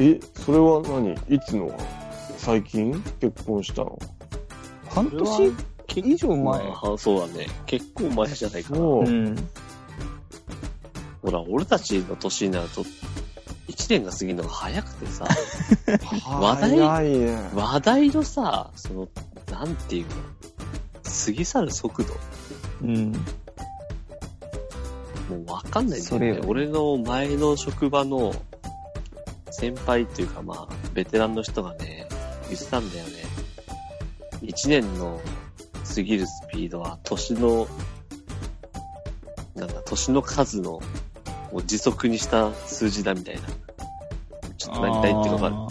[0.00, 1.12] え、それは何？
[1.28, 1.70] いつの？
[2.36, 2.92] 最近？
[3.20, 3.98] 結婚したの？
[4.00, 4.04] う。
[4.88, 5.52] 半年？
[5.96, 6.36] 以上前？
[6.42, 7.46] まあ、そうだね。
[7.66, 8.76] 結構前じゃないかな。
[8.76, 9.08] そうう。
[9.08, 9.36] ん。
[11.22, 12.84] ほら、俺たちの年になると、
[13.68, 15.26] 一年が過ぎるのが早くてさ、
[16.22, 17.50] 話 題早いね。
[17.54, 19.08] 話題のさ、その、
[19.50, 20.10] なんていうの、
[21.26, 22.14] 過ぎ去る速度、
[22.82, 23.12] うん。
[23.12, 23.18] も
[25.48, 26.12] うわかんないんだよね。
[26.18, 28.34] それよ俺の前の職場の
[29.56, 32.08] 先輩っていうかまあ、ベテランの人がね、
[32.48, 33.12] 言ってたんだよね。
[34.42, 35.20] 一年の
[35.94, 37.68] 過ぎるスピードは年の、
[39.54, 40.80] なんだ、年の数の
[41.52, 43.42] を時速にした数字だみたいな。
[44.58, 45.68] ちょっと何言ってるのかあ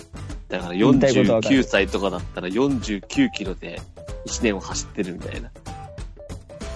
[0.48, 3.82] だから言いたいことわかる49歳とかだったら49キロで
[4.28, 5.52] 1年を走ってるみたいな。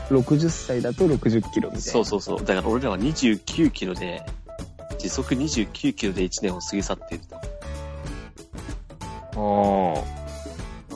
[0.10, 1.80] ー60歳だと60キロみたいな。
[1.80, 2.40] そうそうそう。
[2.40, 4.24] だから俺らは29キロで、
[4.98, 7.36] 時速29キロで1年を過ぎ去っていると。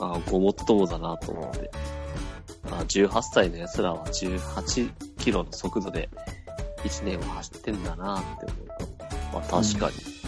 [0.00, 1.70] あああ、ごもっともだなと思って。
[2.70, 6.08] ああ18歳の奴らは18キロの速度で
[6.84, 8.86] 1年を走ってんだなって思うと。
[9.32, 10.22] まあ確かに。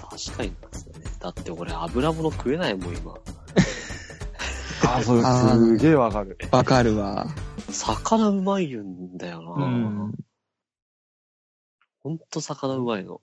[0.00, 1.04] 確かになんですよね。
[1.20, 3.14] だって俺油物食えないもん今。
[4.86, 4.96] あ。
[4.96, 6.38] あ、それすげえわかる。
[6.50, 7.26] わかるわ。
[7.70, 9.64] 魚うまいんだよな。
[9.64, 10.14] うん。
[12.04, 13.22] ほんと魚うまいの。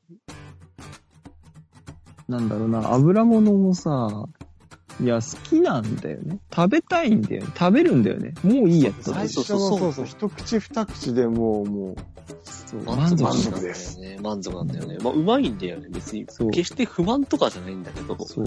[2.28, 4.28] なんだろうな、油物もさ、
[5.00, 6.40] いや、好きなんだよね。
[6.54, 7.52] 食べたいんだよね。
[7.58, 8.34] 食べるんだよね。
[8.44, 9.12] もういいやつ。
[9.12, 11.96] 最初のそうそう、一口二口でもう、もう、
[12.44, 14.20] そう満足満足なんだよね。
[14.20, 14.98] 満足なんだよね。
[15.04, 15.88] まあ、うまいんだよね。
[15.92, 16.26] 別に。
[16.28, 18.46] そう決して不満とかじゃないんだけど、そう、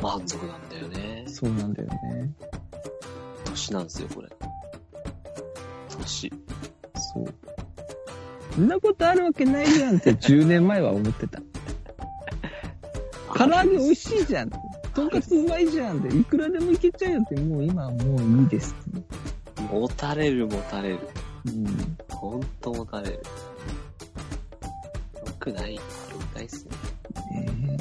[0.00, 1.24] 満足なんだよね。
[1.26, 2.32] そうなんだよね。
[3.46, 4.28] 年なんですよ、これ。
[5.98, 6.32] 年。
[6.94, 7.34] そう。
[8.56, 11.42] そんなことあるわけないじゃんって10年前は思ってた。
[13.36, 14.50] 唐揚げ美味しいじゃん。
[14.94, 16.16] とんかつうまいじゃんって。
[16.16, 17.36] いくらでもいけちゃうよって。
[17.38, 19.02] もう今はもういいですって。
[19.70, 20.98] 持たれる、持たれる。
[21.44, 21.98] うん。
[22.08, 23.12] ほんと持たれる。
[23.12, 23.20] よ
[25.38, 25.74] くない。
[25.74, 25.82] よ
[26.32, 27.40] くないっすね。
[27.42, 27.78] ね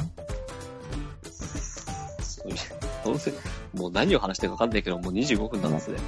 [2.22, 2.58] そういう、
[3.06, 3.34] どうせ、
[3.74, 6.00] もう何を話してるかわかんないけど、もう25分なんですね。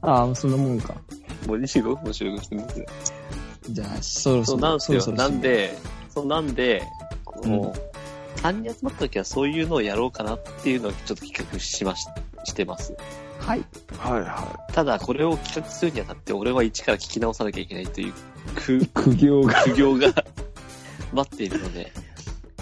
[0.00, 0.94] ああ、そんなもんか。
[1.46, 2.86] もう25分収録してるんですね。
[3.70, 4.68] じゃあ、そろそ、そうろ。
[4.68, 5.00] なんですよ。
[5.00, 5.78] そろそろなん、で、
[6.14, 6.82] そう、なんで、
[7.24, 7.74] こうんの、
[8.36, 12.06] 3人集まった時はそういうのをやろうかなっていうのをちょっと企画しまし、
[12.44, 12.94] してます。
[13.38, 13.64] はい。
[13.98, 18.12] はいはただ、これを企画するにあたって、俺は一から聞き直さなきゃいけないという
[18.54, 19.62] 苦、 苦行が。
[19.64, 20.14] 苦行が
[21.12, 21.92] 待っているので、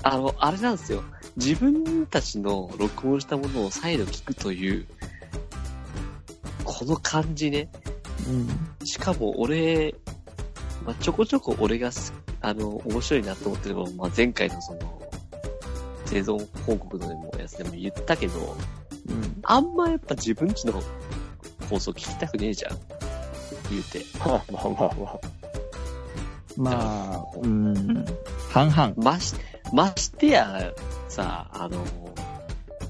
[0.02, 1.02] あの、あれなんですよ。
[1.36, 4.86] 自分たちの録音したものを再度聞くという、
[6.64, 7.70] この感じね。
[8.28, 8.48] うん。
[8.84, 9.94] しかも俺、
[10.84, 15.02] まあ、ちょこちょこ俺がす、あの、面白いなと思ってるのは、まあ、前回のその、
[16.06, 18.56] 生存報告のでもやつでも言ったけど、
[19.08, 19.38] うん。
[19.42, 20.82] あんまやっぱ自分ちの
[21.70, 22.78] 放送聞きたくねえじゃん。
[23.70, 24.04] 言うて。
[24.18, 25.20] まあまあまあまあ。
[26.56, 28.04] まあ、うん。
[28.50, 28.94] 半々。
[28.96, 29.34] まし、
[29.72, 30.72] ましてや、
[31.08, 31.84] さ、あの、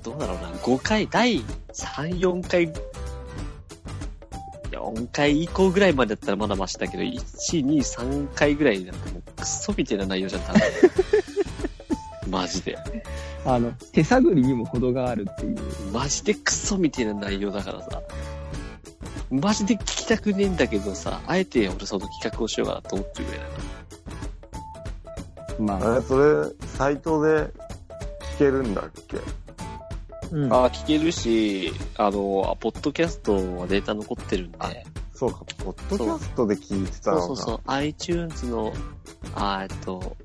[0.02, 1.40] どうだろうな、5回、第
[1.72, 2.72] 3、4回、
[4.90, 10.62] 4回以降ぐらいまでだったらまだマシだけど、1、2、3回ぐらいになってもうクソみたいな内容じゃん、多分。
[12.30, 12.78] マジで。
[13.44, 15.58] あの、手探りにも程があるっていう。
[15.92, 18.02] マジでクソみたいな内容だからさ。
[19.30, 23.54] マジで聞きたくねえんだけどさ、あえて俺その企画をしようかなと思ってるぐらいだか
[25.58, 25.64] ら。
[25.64, 27.50] まあ、あれ、それ、サイトで
[28.36, 29.16] 聞けるんだっけ？
[30.32, 30.52] うん。
[30.52, 34.58] あ、聞けるし、あの、あポッドキャストはデータ残ってるんで。
[35.12, 37.26] そうか、ポッドキャストで聞いてたのか。
[37.26, 38.72] そうそうそう、iTunes の、
[39.34, 40.16] あ、えっと、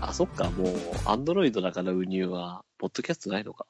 [0.00, 3.66] あ、そっか、もう、Android だから、ウニューは、ポッドキャストないのか。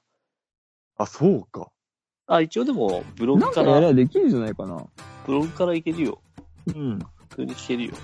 [0.96, 1.70] あ、そうか。
[2.26, 4.84] あ、一応でも、ブロなんかやグから、らできるんじゃないかな。
[5.26, 6.20] ブログからいけるよ。
[6.66, 6.98] うん。
[7.30, 7.94] 普通に聞けるよ。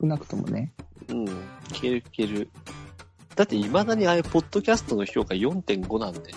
[0.00, 0.72] 少なくともね。
[1.08, 1.24] うん、
[1.68, 2.48] 聞ける聞ける。
[3.36, 6.34] だって、未だにああいうポッドキャストの評価4.5なんで。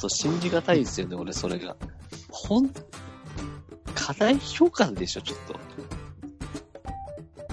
[0.00, 1.76] と信じがたいですよね、俺、それが。
[2.30, 2.70] ほん、
[3.94, 5.60] 課題評価でしょ、ちょっと。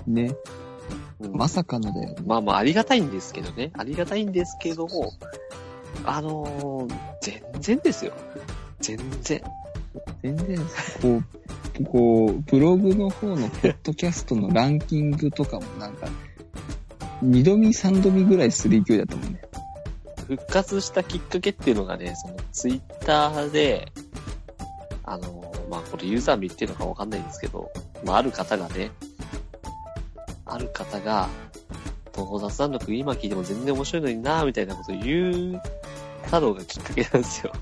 [0.07, 0.33] ね。
[1.19, 2.15] うんまさかのだよね。
[2.25, 3.71] まあまあ、ありがたいんですけどね。
[3.73, 5.13] ありがたいんですけども、
[6.05, 8.13] あのー全然ですよ。
[8.79, 9.41] 全然。
[10.21, 10.57] 全然、
[11.01, 11.21] こ
[11.79, 16.07] う、こう、ブログの方のポッドキャストのランキングとかもなんか、
[17.21, 19.41] 二度見三度見ぐらいする勢いだったもんね。
[20.27, 23.91] 復活したきっかけっていうのがね、そのツイッターで、
[25.03, 27.71] あのーまあこれユーザー名言ってるのかわかんないんですけど、
[28.05, 28.91] まあある方がね、
[30.45, 31.29] ある方が、
[32.13, 35.61] 東方雑談録今聞いても全然面白いのになみたいなことを言う
[36.29, 37.53] たのがきっかけなんですよ。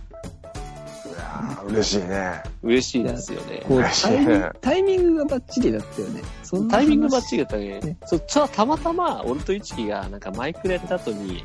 [1.06, 2.44] いやー嬉しいね。
[2.64, 3.64] 嬉しいですよね。
[3.68, 6.22] こう、嬉しいタイミンねグ タイミングがバッチリだったよね。
[6.70, 7.98] タイミングバッ話チリだったねね。
[8.06, 11.44] そう、ちょ、たまたま、俺と一輝が、なんかマイクでやった後に、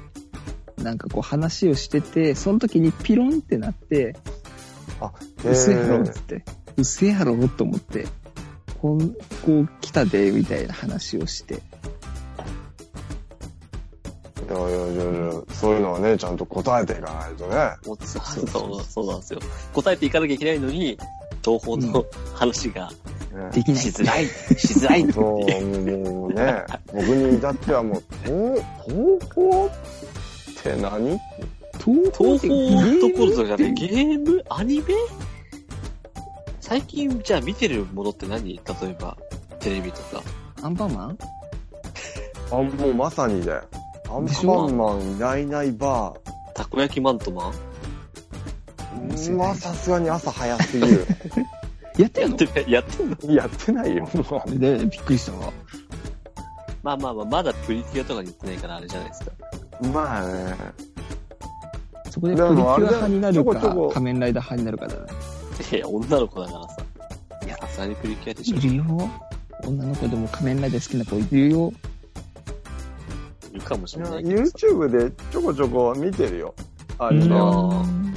[0.82, 4.16] なんかこう話をしてて、その時にピロンってなって、
[5.44, 6.44] えうせやろっーつって、
[6.76, 8.06] うせやろと思って、
[8.80, 9.10] こん、
[9.44, 11.54] こう来たで、みたいな話をして。
[11.54, 11.58] い
[14.52, 15.02] やいやいやいや
[15.52, 17.76] そういうのはね、ちゃんと答えていかないとね。
[17.84, 17.98] そう
[18.48, 19.40] そうそうなんですよ。
[19.72, 20.98] 答えていかなきゃいけないのに、
[21.44, 22.90] 東宝の話が
[23.32, 23.82] ねできない。
[23.82, 24.32] しづらい、し
[24.74, 25.24] づらいってそう。
[25.26, 25.36] も
[26.28, 28.62] うね、僕に至ってはもう、東
[29.28, 29.68] 宝
[30.60, 31.18] って何？
[31.82, 34.44] 東宝東宝どころじゃね、ゲゲーム？
[34.50, 34.94] アニメ？
[36.60, 38.56] 最近、じゃあ見てるものって何？
[38.56, 39.16] 例えば、
[39.58, 40.22] テレビとか。
[40.62, 41.18] アンパンマン？
[42.50, 43.64] あ、もうまさにだよ。
[44.08, 46.14] アンパンマンいないいないバ
[46.54, 47.52] たこ焼きマントマン？
[49.10, 49.36] ー。
[49.36, 51.06] まあさすがに朝早すぎる。
[51.96, 52.36] やってんの？
[52.36, 53.34] やってない、やってんの？
[53.34, 54.08] やってないよ。
[54.46, 55.52] で、びっくりしたわ。
[56.82, 59.32] まあまあまあ、まだプリキュアとかに行ってないからあれじゃないですか。
[59.92, 60.54] まあね。
[62.10, 65.06] そこでプリキュア派になるか仮面ライダー派になるかだな。
[65.72, 66.76] いや、女の子だからさ。
[67.46, 68.56] いや、さすがにプリキュアでしょ。
[68.56, 69.10] いるよ。
[69.66, 71.72] 女の子でも仮面ライダー好きな子いるよ。
[73.52, 74.52] いるかもしれないけどさ。
[74.58, 76.54] YouTube でちょこちょこ見てるよ。
[76.98, 77.12] あは。
[77.12, 78.10] ー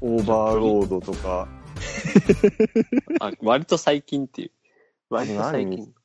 [0.00, 1.48] オーバーロードとか。
[3.20, 4.50] あ、割と最近っていう。
[5.10, 5.76] 割と最何？
[5.76, 5.97] 近。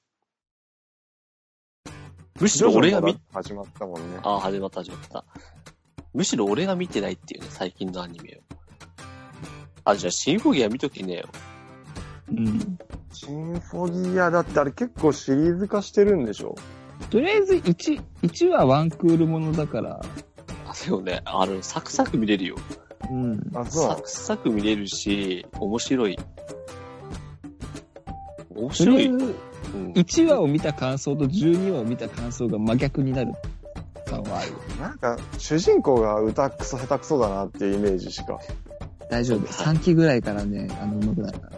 [2.39, 4.19] むしろ俺が見、始まったもんね。
[4.23, 5.23] あ、始まった始まった。
[6.13, 8.41] むしろ俺が見てないっていうね、最近のアニメを。
[9.85, 11.29] あ、じゃあシンフォギア見ときねよ。
[12.29, 12.77] うん。
[13.11, 16.55] シンフォギアだってあれ結構シリーズ化してるんでしょ？
[17.09, 19.99] とりあえず1、1はワンクールものだから、
[20.65, 22.55] あ、でもね、あの、サクサク見れるよ。
[23.11, 23.51] うん。
[23.53, 26.17] あ、そうサクサク見れるし、面白い。
[28.55, 28.97] 面と白い。
[28.99, 29.35] りあえず、うん、
[29.77, 33.33] 1話を見た感想と12話を見た感想が真逆になる
[34.05, 34.57] 感はあるよ。
[34.79, 38.39] なんか、主人公が歌くそ下手くそだなっていうイメージしか。
[39.09, 39.39] 大丈夫。
[39.47, 41.49] 3期ぐらいからね、あの、上手くなるか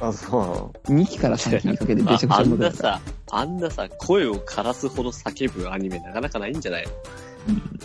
[0.00, 0.08] ら。
[0.08, 2.98] あ、そうなの2期から3期にかけてめちゃくちゃああ上手くなるから。
[3.00, 6.86] んなさ、あんなさ、声を枯らすほど叫ぶアニメなかなかないんじゃない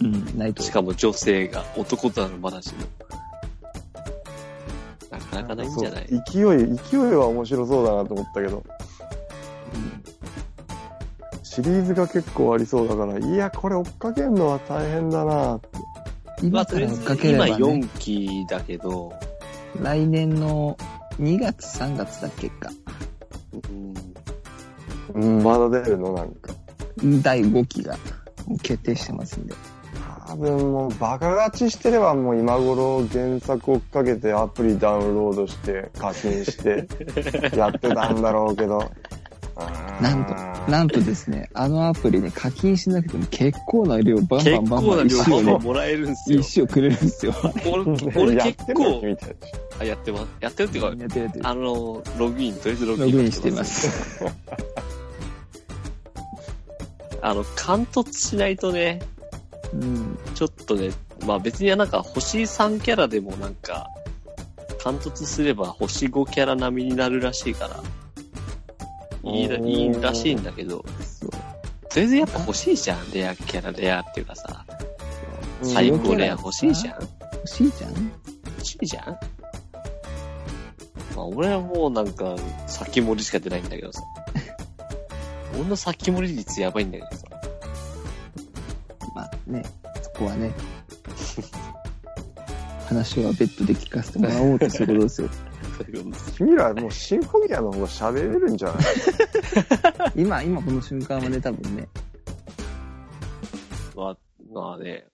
[0.02, 0.72] うん、ないとし。
[0.72, 2.82] かも女性が、男となる話も。
[5.12, 6.08] なかなかないんじゃない？
[6.08, 8.64] 勢い、勢いは面白そうだなと思ったけど。
[11.43, 15.67] シリーズが結構ありそうだから、いや、これ追っかけるのは大変だなって。
[15.77, 15.84] ま
[16.43, 19.13] 今あ、とりあえずから追っかけれ今ばね、4期だけど、
[19.81, 20.77] 来年の
[21.19, 22.71] 2月3月だっけか。
[25.13, 26.53] うん、うん、まだ出るのなんか。
[27.21, 27.97] 第5期が
[28.63, 29.53] 決定してますんで。
[30.27, 36.88] 多分もうバカ勝ちしてればもう今頃原作追っかけてアプリダウンロードして課金して
[37.57, 38.89] やってたんだろうけど。
[40.02, 46.39] なんと、なんとですね、あのアプリね、課金しなくても結構な量バン結バンバン構な量バン石をね、バンバンもらえるんですよ。
[46.39, 47.34] 石をくれるんですよ。
[47.65, 47.84] 俺、
[48.21, 49.17] 俺結てるの構。
[49.80, 50.28] あ、やってます。
[50.39, 53.12] やってるっていうか、やってるやってるあの、ログイン、とりあえずログイン。
[53.12, 53.63] ログインしてま。
[53.63, 54.26] す。
[57.21, 59.02] あの、貫突しないとね、
[59.74, 60.17] うん。
[60.34, 60.89] ちょっとね、
[61.26, 63.88] まあ別になんか星3キャラでもなんか、
[64.80, 67.84] 貫突すれば星5キャラ並みになるらしいから、
[69.23, 71.29] いいらいいらしいんだけど、そう。
[71.29, 71.38] と
[71.95, 74.65] りあえずやっぱ欲しいじゃん、レアキャラ、レアっていうかさ、
[75.62, 77.01] うん最高レア欲しいじゃん。
[77.01, 78.12] 欲しいじゃん
[78.45, 79.05] 欲しいじゃん
[81.15, 82.36] まあ俺はもうなんか、
[82.67, 84.01] 先盛りしか出ないんだけどさ。
[85.53, 87.27] 俺の先盛り率やばいんだけどさ。
[89.15, 89.63] まあね、
[90.01, 90.51] そこはね、
[92.88, 95.29] 話は別途で聞かせてもらおうとすることですよ。
[95.84, 98.84] そういうことです君らもうシンフォニアの方が喋れるんじゃない？
[100.15, 101.88] 今、今この瞬間はね、多分ね、
[103.96, 104.17] まあ、
[104.54, 105.08] まあね、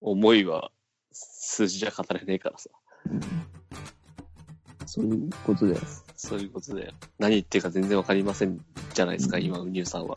[0.00, 0.70] 思いは
[1.12, 2.70] 数字じゃ語れねえからさ。
[4.86, 5.76] そういうことで。
[6.16, 8.58] そういうことで、何言ってるか全然わかりません
[8.94, 10.16] じゃないですか、今、ウニューさんは。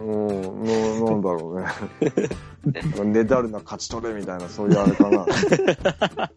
[0.00, 3.04] うん、もうなんだろうね。
[3.04, 5.26] ねだるな勝ち取れみたいな、そういうあれかな。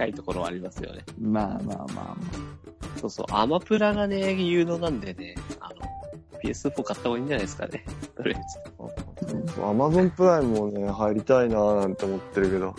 [0.00, 1.04] まあ、近いところはありますよね。
[1.20, 2.16] まあまあまあま
[3.00, 5.74] そうそう、アマプラがね、有能なんでね、あの、
[6.42, 7.84] PS4 買った方がいいんじゃないですかね。
[8.16, 8.42] とりあえ
[9.54, 9.62] ず。
[9.62, 12.74] アマゾンプライムもね、入りたいなーなんて思ってるけど。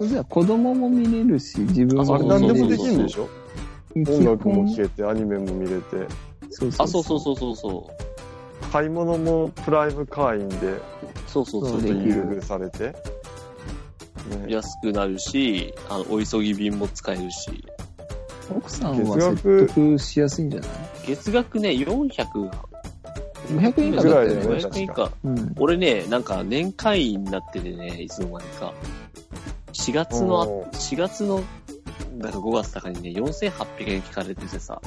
[0.00, 0.06] あ。
[0.06, 3.28] じゃあ子供も見れるし、自分ああれも何でもで見れるしきるんでしょ？
[3.96, 6.06] 音楽も聴けて、アニメも見れて、
[6.50, 7.90] そうそうあ、そうそうそうそうそ
[8.72, 10.80] 買い物もプライム会員でう。
[11.26, 11.70] そうそうそう。
[11.72, 12.94] そうできる優遇されて。
[14.28, 17.64] ね、安くなるし、あの、お急ぎ便も使えるし、
[18.50, 20.70] 奥さんは説得しやすいんじゃない？
[21.06, 22.50] 月額ね、400、
[23.48, 24.44] 500円以下ぐらいだったよね。
[24.44, 25.10] だよね500円以下。
[25.24, 25.54] うん。
[25.58, 28.72] 俺ね、なんか年会員になっててね、いつの間にか。
[29.72, 31.42] 4月の、おー4月の、
[32.18, 34.80] なんか5月とかにね、4800円聞かれててさ、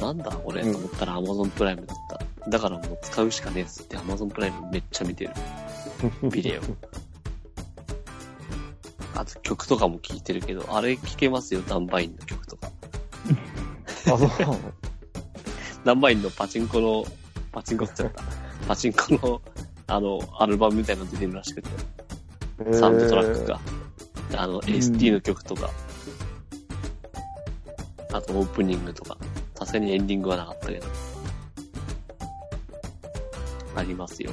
[0.00, 2.50] なんだこれ、うんと思ったら Amazon プライムだった。
[2.50, 5.30] だからもう使うしかねえっつって Amazon プライムめっちゃ見てる。
[6.30, 6.62] ビデオ。
[9.20, 12.70] あと曲とかも聴いてるけど、あれ聴けますよ、ダンバインの曲とか。
[14.06, 14.58] あ、そうなの？
[15.84, 17.04] ダンバインのパチンコの、
[17.52, 18.22] パチンコっちゃった。
[18.66, 19.42] パチンコの、
[19.88, 21.68] あの、アルバムみたいなの出てるらしくて、
[22.72, 23.60] サウンドトラックが。
[24.38, 25.70] あの、ST の曲とか、
[28.14, 29.18] あとオープニングとか、
[29.54, 30.86] さすがにエンディングはなかったけど。
[33.76, 34.32] ありますよ。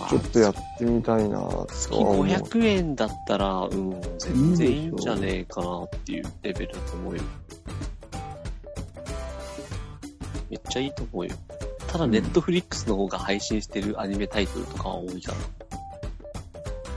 [0.00, 7.22] まあちょっとやってみたいな月思う500円だったら、うん、全然いいんじゃねえかなっていうレベルだと思うよ。
[10.48, 11.34] めっちゃいいと思うよ。
[11.86, 15.32] ただ、ネットフリックスの方が配信してるアニメタイトルとかは多いか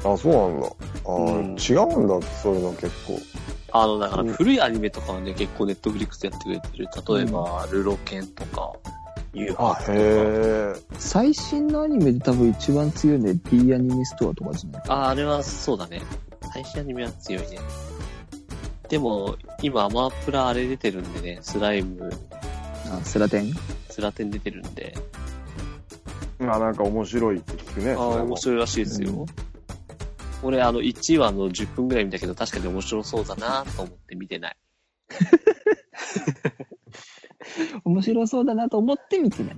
[0.04, 0.12] な。
[0.12, 0.68] あ、そうなんだ。
[0.68, 3.20] あー、うん違うんだ、そういうの結構。
[3.72, 6.88] あの、だからうん古いアニメとかはね、結構ネットフリックスやってくれてる。
[7.16, 8.74] 例えば、ルロケンとか、
[9.34, 9.94] ユーハあ、とか。
[9.94, 10.74] へえ。
[10.98, 16.02] 最新のアニメで多分一番強いので D アニメストアとかじゃないあ、あれはそうだね。
[16.54, 17.60] 最新アニメは強いね。
[18.90, 22.12] でも、今アマプラあれ出てるんでね、スライム、
[22.92, 23.54] あ、スラテン？
[23.90, 24.94] スラテン出てるんで、
[26.40, 27.92] まあなんか面白いって聞くね。
[27.94, 29.10] あそれも面白いらしいですよ。
[29.12, 29.26] うん
[30.46, 34.58] 俺、あの、1話の10分ぐらい見たけど、確かに面白そうだなと思って見てない。
[37.86, 39.58] 面白そうだなと思って見てない。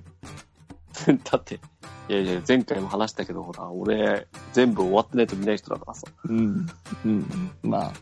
[1.24, 1.60] だって、
[2.08, 6.08] いやいや、前回も話したけど、ほら、俺、全部終わってないと見ない人だからさ。
[6.26, 6.68] うん。
[7.06, 7.52] うん。
[7.64, 7.94] まあ、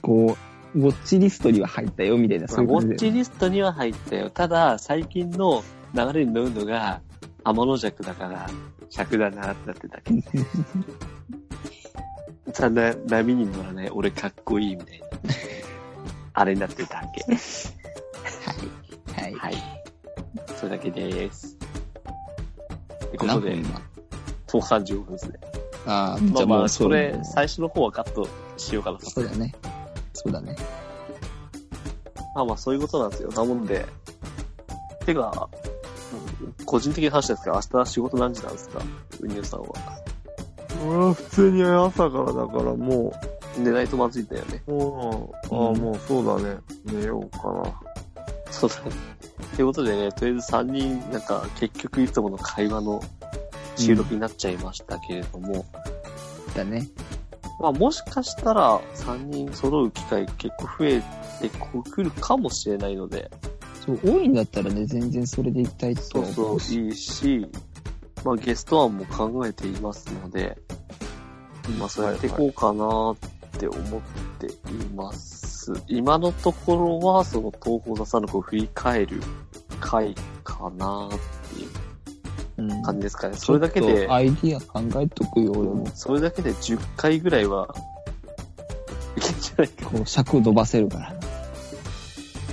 [0.00, 0.36] こ
[0.74, 2.94] う、ウォッチリストには入ったよみたいな、ウそういう感じで。
[2.94, 4.30] ォッチリストには入ったよ。
[4.30, 5.62] ただ、最近の
[5.94, 7.00] 流れに乗るのが、
[7.44, 8.48] 天の弱だから、
[8.90, 10.22] 尺だなってなってたけど。
[12.52, 15.06] ただ、波に乗らない、俺かっこいいみたいな。
[16.34, 17.24] あれになってたわけ。
[19.42, 19.54] はい。
[19.54, 19.84] はい。
[20.56, 21.56] それだけです。
[23.00, 23.70] ということで、何分今？
[23.74, 23.80] も
[24.54, 25.40] う35分ですね。
[25.84, 29.10] ああ、まあまあ、そろれ、最初の方はカットしようかなと。
[29.10, 29.52] そうだね。
[30.12, 30.54] そうだね。
[32.36, 33.30] まあまあ、そういうことなんですよ。
[33.32, 33.84] なもんで。
[35.04, 38.80] てか、うん個人的な話ですけど、明日仕事何時なんですか？
[39.20, 39.68] ウニューさんは。
[40.86, 43.12] 俺は普通に朝からだからも
[43.58, 44.62] 寝ないとまずいんだよね。
[44.68, 46.58] う、もう、ああ、もうそうだね。
[46.84, 47.80] 寝ようかな。
[48.50, 48.82] そうだね。
[49.56, 53.02] ということでね、とりあえず3人、なんか、結局いつもの会話の
[53.76, 55.66] 収録になっちゃいましたけれども、
[56.54, 56.88] だね。
[57.60, 61.02] まあもしかしたら3人揃う機会結構増え
[61.40, 61.50] て
[61.90, 63.30] くるかもしれないので、
[63.84, 66.86] そう、多いんだったらね、全然それで行きたいとそうは思そううし。
[66.86, 67.46] いいし、
[68.24, 70.56] まあゲスト案も考えていますので、
[71.78, 73.16] まあそうやっていこうかなっ
[73.58, 74.00] て思っ
[74.38, 74.50] てい
[74.94, 75.41] ます。
[75.88, 79.20] 今のところはその東宝座さんのこう振り返る
[79.80, 81.10] 回かなっ
[81.54, 81.68] ていう
[82.58, 83.36] うん感じですかね。
[83.36, 85.86] それだけでアイディア考えとくよ、俺も。
[85.94, 87.74] それだけで10回ぐらいは、
[89.16, 89.86] いけんじゃないか。
[89.86, 91.14] こう、尺伸ばせるから。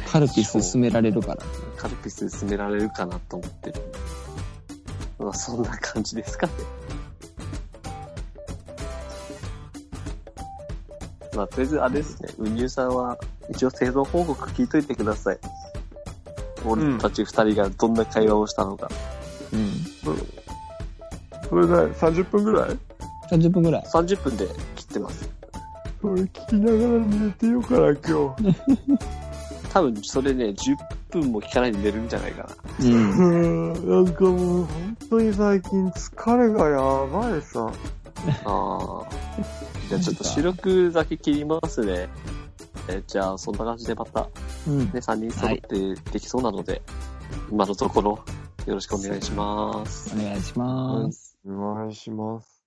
[0.08, 1.44] カルピス進められるから。
[1.78, 3.82] カルピスで進められるかなと思ってる。
[5.20, 6.54] まあそんな感じですかね。
[11.40, 13.18] まあとりあえずあれですね、ウニューさんは
[13.50, 15.38] 一応生存報告聞いといてください。
[16.66, 18.90] 俺たち二人がどんな会話をしたのか。
[19.54, 19.72] うん。
[20.04, 22.78] それで30分ぐらい
[23.32, 23.84] ？30分ぐらい。
[23.84, 25.30] 30分で切ってます。
[26.02, 29.00] それ聞きながら寝てようかな、今日。
[29.72, 30.76] 多分それね、10
[31.10, 32.86] 分も聞かないで寝るんじゃないかな。
[32.86, 33.74] うん。
[33.74, 37.72] うん、なんかもう、本当に最近疲れがやばいさ。
[38.46, 39.08] ああ。
[39.88, 42.10] じゃあちょっと収録だけ切りますね。
[42.88, 44.28] えじゃあそんな感じでまた
[44.68, 44.80] うん。
[44.80, 46.82] ね、3人揃ってできそうなので、
[47.52, 48.20] 今のところ
[48.66, 50.16] よろしくお願いします。
[50.16, 51.38] お願いします。
[51.46, 52.59] お願いします。